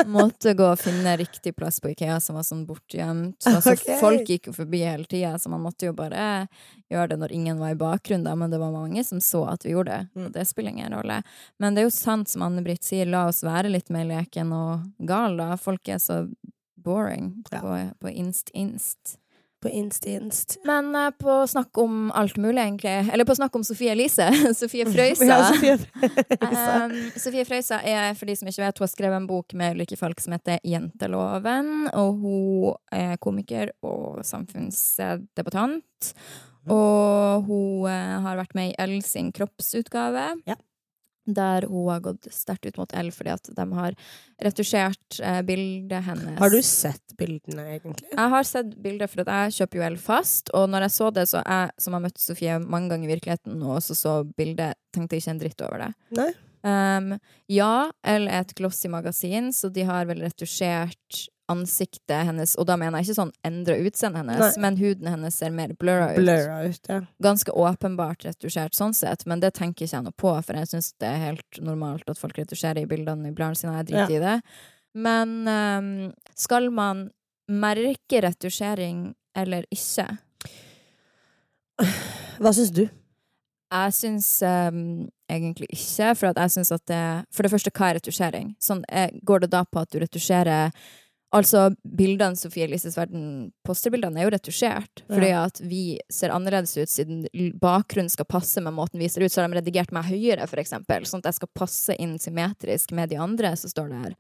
[0.10, 3.38] måtte gå og finne riktig plass på Ikea som var sånn bortgjemt.
[3.52, 4.00] Altså, okay.
[4.02, 6.48] Folk gikk jo forbi hele tida, så man måtte jo bare
[6.90, 8.26] gjøre det når ingen var i bakgrunnen.
[8.26, 8.34] Da.
[8.36, 10.26] Men det var mange som så at vi gjorde det, Mm.
[10.26, 11.22] og det spiller ingen rolle.
[11.62, 14.90] Men det er jo sant som Anne-Britt sier, la oss være litt mer leken og
[15.06, 15.54] gal, da.
[15.56, 16.24] Folk er så
[16.82, 19.20] boring på, på Inst-Inst.
[19.62, 20.56] På instinst.
[20.56, 20.66] Inst.
[20.66, 23.14] Men uh, på snakk om alt mulig, egentlig.
[23.14, 24.26] Eller på snakk om Sofie Elise.
[24.58, 25.28] Sofie Frøysa.
[25.28, 26.86] Ja, Sofie Frøysa.
[26.86, 29.78] Um, Sofie Frøysa er, for de som ikke vet, hun har skrevet en bok med
[29.78, 31.70] ulike folk som heter Jenteloven.
[31.94, 36.14] Og hun er komiker og samfunnsdebattant.
[36.66, 40.26] Og hun uh, har vært med i Elle sin kroppsutgave.
[40.50, 40.58] Ja.
[41.26, 43.98] Der hun har gått sterkt ut mot L fordi at de har
[44.42, 46.38] retusjert eh, bildet hennes.
[46.40, 48.10] Har du sett bildene, egentlig?
[48.10, 51.28] Jeg har sett bilder, for jeg kjøper jo L fast, og når jeg så det,
[51.30, 55.18] så jeg som har møtt Sofie mange ganger i virkeligheten, og også så bildet, tenkte
[55.18, 55.92] jeg ikke en dritt over det.
[56.18, 56.32] Nei.
[56.62, 57.14] Um,
[57.50, 62.78] ja, L er et glossy magasin, så de har vel retusjert ansiktet hennes, og da
[62.80, 64.64] mener jeg ikke sånn endra utseendet hennes, Nei.
[64.66, 66.22] men huden hennes ser mer blurra ut.
[66.24, 67.00] Blurra ut, ja.
[67.24, 70.92] Ganske åpenbart retusjert sånn sett, men det tenker ikke jeg noe på, for jeg syns
[71.04, 74.24] det er helt normalt at folk retusjerer i bildene i bladene sine, jeg driter i
[74.24, 74.38] det.
[75.02, 75.92] Men um,
[76.36, 77.10] skal man
[77.52, 80.08] merke retusjering eller ikke?
[82.42, 82.86] Hva syns du?
[83.72, 88.00] Jeg syns um, egentlig ikke, for jeg syns at det For det første, hva er
[88.00, 88.50] retusjering?
[88.60, 90.74] Sånn, eh, går det da på at du retusjerer
[91.32, 95.04] Altså, bildene Sofie Elises verden, posterbildene, er jo retusjert.
[95.08, 97.24] Fordi at vi ser annerledes ut siden
[97.62, 99.32] bakgrunnen skal passe med måten vi ser ut.
[99.32, 102.92] Så har de redigert meg høyere, for eksempel, sånn at jeg skal passe inn symmetrisk
[102.98, 104.18] med de andre som står der.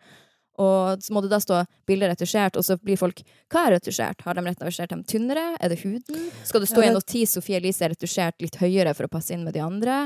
[0.62, 4.24] Og så må det da stå bildet retusjert, og så blir folk Hva er retusjert?
[4.26, 5.56] Har de retusjert dem tynnere?
[5.60, 6.30] Er det huden?
[6.48, 9.34] Skal det stå i en notis Sofie Elise er retusjert litt høyere for å passe
[9.36, 10.06] inn med de andre?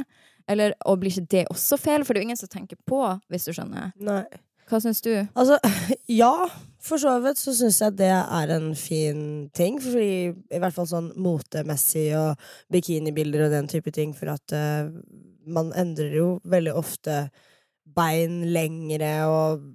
[0.49, 2.05] Eller, og blir ikke det også feil?
[2.05, 3.01] For det er jo ingen som tenker på,
[3.33, 3.93] hvis du skjønner.
[3.97, 4.23] Nei.
[4.69, 5.11] Hva syns du?
[5.37, 5.59] Altså,
[6.21, 6.33] ja,
[6.85, 9.19] for så vidt så syns jeg det er en fin
[9.57, 9.79] ting.
[9.81, 14.13] Fordi i hvert fall sånn motemessig og bikinibilder og den type ting.
[14.17, 14.91] For at uh,
[15.45, 17.25] man endrer jo veldig ofte
[17.95, 19.65] bein lengre, og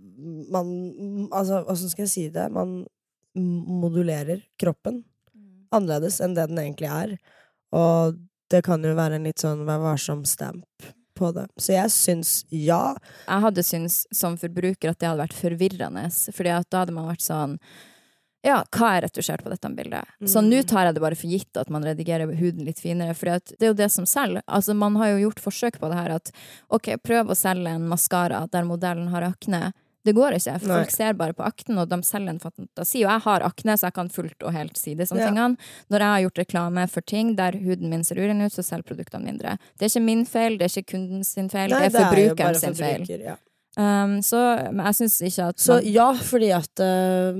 [0.52, 0.72] man
[1.32, 2.50] Altså, åssen skal jeg si det?
[2.52, 2.82] Man
[3.34, 5.04] modulerer kroppen
[5.74, 7.14] annerledes enn det den egentlig er.
[7.76, 8.18] Og
[8.50, 11.46] det kan jo være en litt sånn vær varsom-stamp på det.
[11.60, 12.96] Så jeg syns ja.
[13.28, 17.26] Jeg hadde syntes som forbruker at det hadde vært forvirrende, Fordi da hadde man vært
[17.28, 17.58] sånn
[18.40, 20.08] ja, hva er retusjert på dette bildet?
[20.24, 20.46] Så Mm.
[20.48, 23.60] nå tar jeg det bare for gitt at man redigerer huden litt finere, for det
[23.60, 24.40] er jo det som selger.
[24.48, 26.30] Altså, man har jo gjort forsøk på det her at
[26.70, 29.74] ok, prøv å selge en maskara der modellen har akne.
[30.04, 30.54] Det går ikke.
[30.60, 30.76] for Nei.
[30.80, 33.02] Folk ser bare på akten, og de selger en fantasi.
[33.04, 35.26] Og jeg har akne, så jeg kan fullt og helt si disse Ja.
[35.28, 35.58] tingene.
[35.90, 38.84] Når jeg har gjort reklame for ting der huden min ser uren ut, så selger
[38.94, 39.58] produktene mindre.
[39.78, 42.54] Det er ikke min feil, det er ikke kunden sin feil, Nei, det er forbrukeren
[42.56, 43.06] sin feil.
[43.20, 43.36] Ja.
[43.80, 44.36] Um, så
[44.74, 47.36] men jeg syns ikke at Så ja, fordi at uh,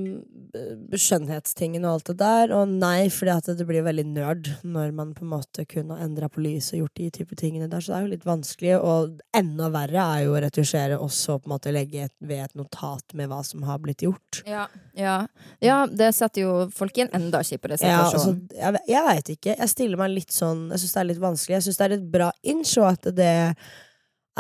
[0.96, 2.55] Skjønnhetstingen og alt det der.
[2.57, 6.00] Og nei, fordi at det blir veldig nerd når man på en måte kun har
[6.07, 7.85] endra på lyset og gjort de type tingene der.
[7.85, 8.72] Så det er jo litt vanskelig.
[8.79, 12.46] Og enda verre er jo å retusjere og så på en måte legge et, ved
[12.46, 14.42] et notat med hva som har blitt gjort.
[14.48, 15.18] ja, ja,
[15.64, 19.55] ja, det setter jo folk i en enda kjipere Ja, altså, jeg, jeg veit ikke.
[19.55, 21.59] Jeg stiller meg litt sånn Jeg syns det er litt vanskelig.
[21.59, 23.31] Jeg syns det er et bra innsjå at det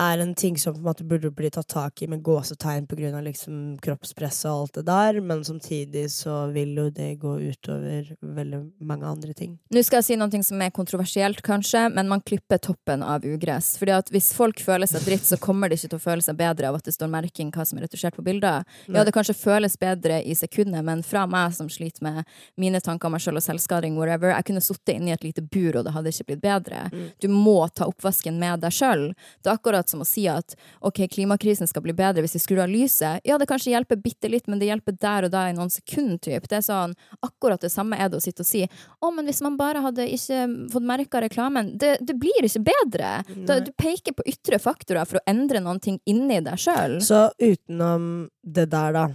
[0.00, 3.22] er en ting som på en måte burde bli tatt tak i med gåsetegn av
[3.24, 8.60] liksom kroppspress og alt det der, men samtidig så vil jo det gå utover veldig
[8.86, 9.58] mange andre ting.
[9.70, 13.74] Nå skal jeg si noe som er kontroversielt, kanskje, men man klipper toppen av ugress.
[13.80, 16.38] Fordi at Hvis folk føler seg dritt, så kommer de ikke til å føle seg
[16.38, 18.64] bedre av at det står merking hva som er retusjert på bilder.
[18.88, 22.24] Ja, det kanskje føles bedre i sekundet, men fra meg som sliter med
[22.58, 25.78] mine tanker om meg selv og selvskading, whatever, jeg kunne sittet i et lite bur,
[25.78, 26.82] og det hadde ikke blitt bedre.
[27.22, 29.10] Du må ta oppvasken med deg sjøl.
[29.42, 30.54] Det er akkurat som å si at
[30.86, 33.20] ok, klimakrisen skal bli bedre hvis vi skrur av lyset.
[33.26, 36.16] Ja, det kanskje hjelper bitte litt, men det hjelper der og da i noen sekunder,
[36.22, 36.46] typ.
[36.50, 36.94] Det er sånn,
[37.26, 40.06] akkurat det samme er det å sitte og si å, men hvis man bare hadde
[40.14, 43.10] ikke fått merka reklamen det, det blir ikke bedre.
[43.48, 46.98] Da, du peker på ytre faktorer for å endre noen ting inni deg sjøl.
[47.04, 49.06] Så utenom det der, da,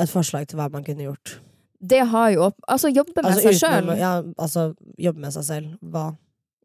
[0.00, 1.38] et forslag til hva man kunne gjort.
[1.84, 2.46] Det har jo.
[2.70, 3.90] Altså, jobbe med Altså, seg sjøl.
[4.00, 5.74] ja, altså jobbe med seg selv.
[5.84, 6.06] Hva?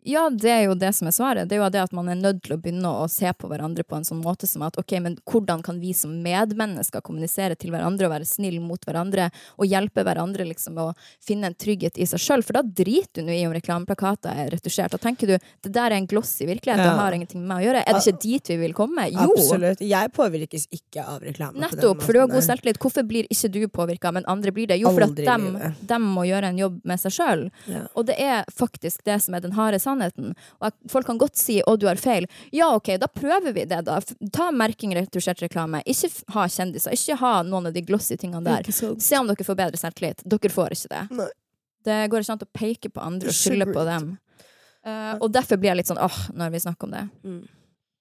[0.07, 1.49] Ja, det er jo det som er svaret.
[1.49, 3.83] Det er jo det at man er nødt til å begynne å se på hverandre
[3.83, 7.73] på en sånn måte som at ok, men hvordan kan vi som medmennesker kommunisere til
[7.73, 10.87] hverandre og være snill mot hverandre og hjelpe hverandre liksom å
[11.25, 12.45] finne en trygghet i seg sjøl?
[12.47, 14.95] For da driter du nå i om reklameplakater er retusjert.
[14.95, 17.63] Da tenker du det der er en gloss i virkelighet, det har ingenting med meg
[17.63, 17.83] å gjøre.
[17.83, 19.09] Er det ikke dit vi vil komme?
[19.11, 19.27] Jo!
[19.35, 19.83] Absolutt.
[19.83, 21.59] Jeg påvirkes ikke av reklame.
[21.59, 22.79] Nettopp, for du har god selvtillit.
[22.79, 24.79] Hvorfor blir ikke du påvirka, men andre blir det?
[24.79, 25.51] Jo, for at dem,
[25.91, 27.45] dem må gjøre en jobb med seg sjøl.
[27.67, 27.83] Ja.
[27.99, 30.37] Og det er faktisk det som er den harde sannheten.
[30.61, 32.29] Og folk kan godt si 'å, du har feil'.
[32.55, 33.99] Ja, ok, da prøver vi det, da.
[34.31, 35.83] Ta merking retusjert reklame.
[35.85, 36.95] Ikke ha kjendiser.
[36.95, 38.71] Ikke ha noen av de glossy tingene der.
[38.71, 40.23] Se om dere får bedre selvtillit.
[40.23, 41.05] Dere får ikke det.
[41.19, 41.29] Nei.
[41.85, 44.17] Det går ikke an å peke på andre og skylde på dem.
[44.85, 47.05] Uh, og derfor blir jeg litt sånn åh, når vi snakker om det.
[47.23, 47.41] Mm.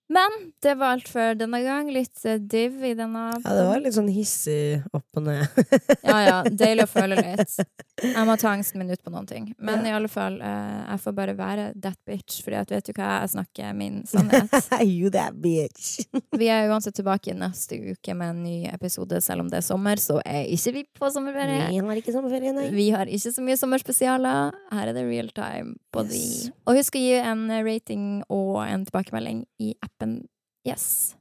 [0.09, 0.31] Men
[0.65, 1.91] det var alt for denne gang.
[1.93, 5.45] Litt eh, div i denne Ja, det var litt sånn hissig opp og ned.
[6.09, 6.37] Ja, ja.
[6.49, 7.59] Deilig å føle litt.
[8.01, 9.51] Jeg må ta angsten min ut på noen ting.
[9.61, 12.95] Men i alle fall, eh, jeg får bare være that bitch, Fordi at vet du
[12.97, 14.55] hva, jeg snakker min sannhet.
[14.89, 15.99] you that bitch.
[16.39, 20.01] Vi er uansett tilbake neste uke med en ny episode, selv om det er sommer,
[20.01, 21.69] så er ikke vi på sommerferie.
[21.69, 22.69] Vi har ikke sommerferie, nei.
[22.73, 24.57] Vi har ikke så mye sommerspesialer.
[24.73, 26.15] Her er det real time på Yes.
[26.49, 26.53] de.
[26.69, 30.29] Og husk å gi en rating og en tilbakemelding i appen
[30.65, 31.17] Yes.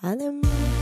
[0.00, 0.81] Ha det.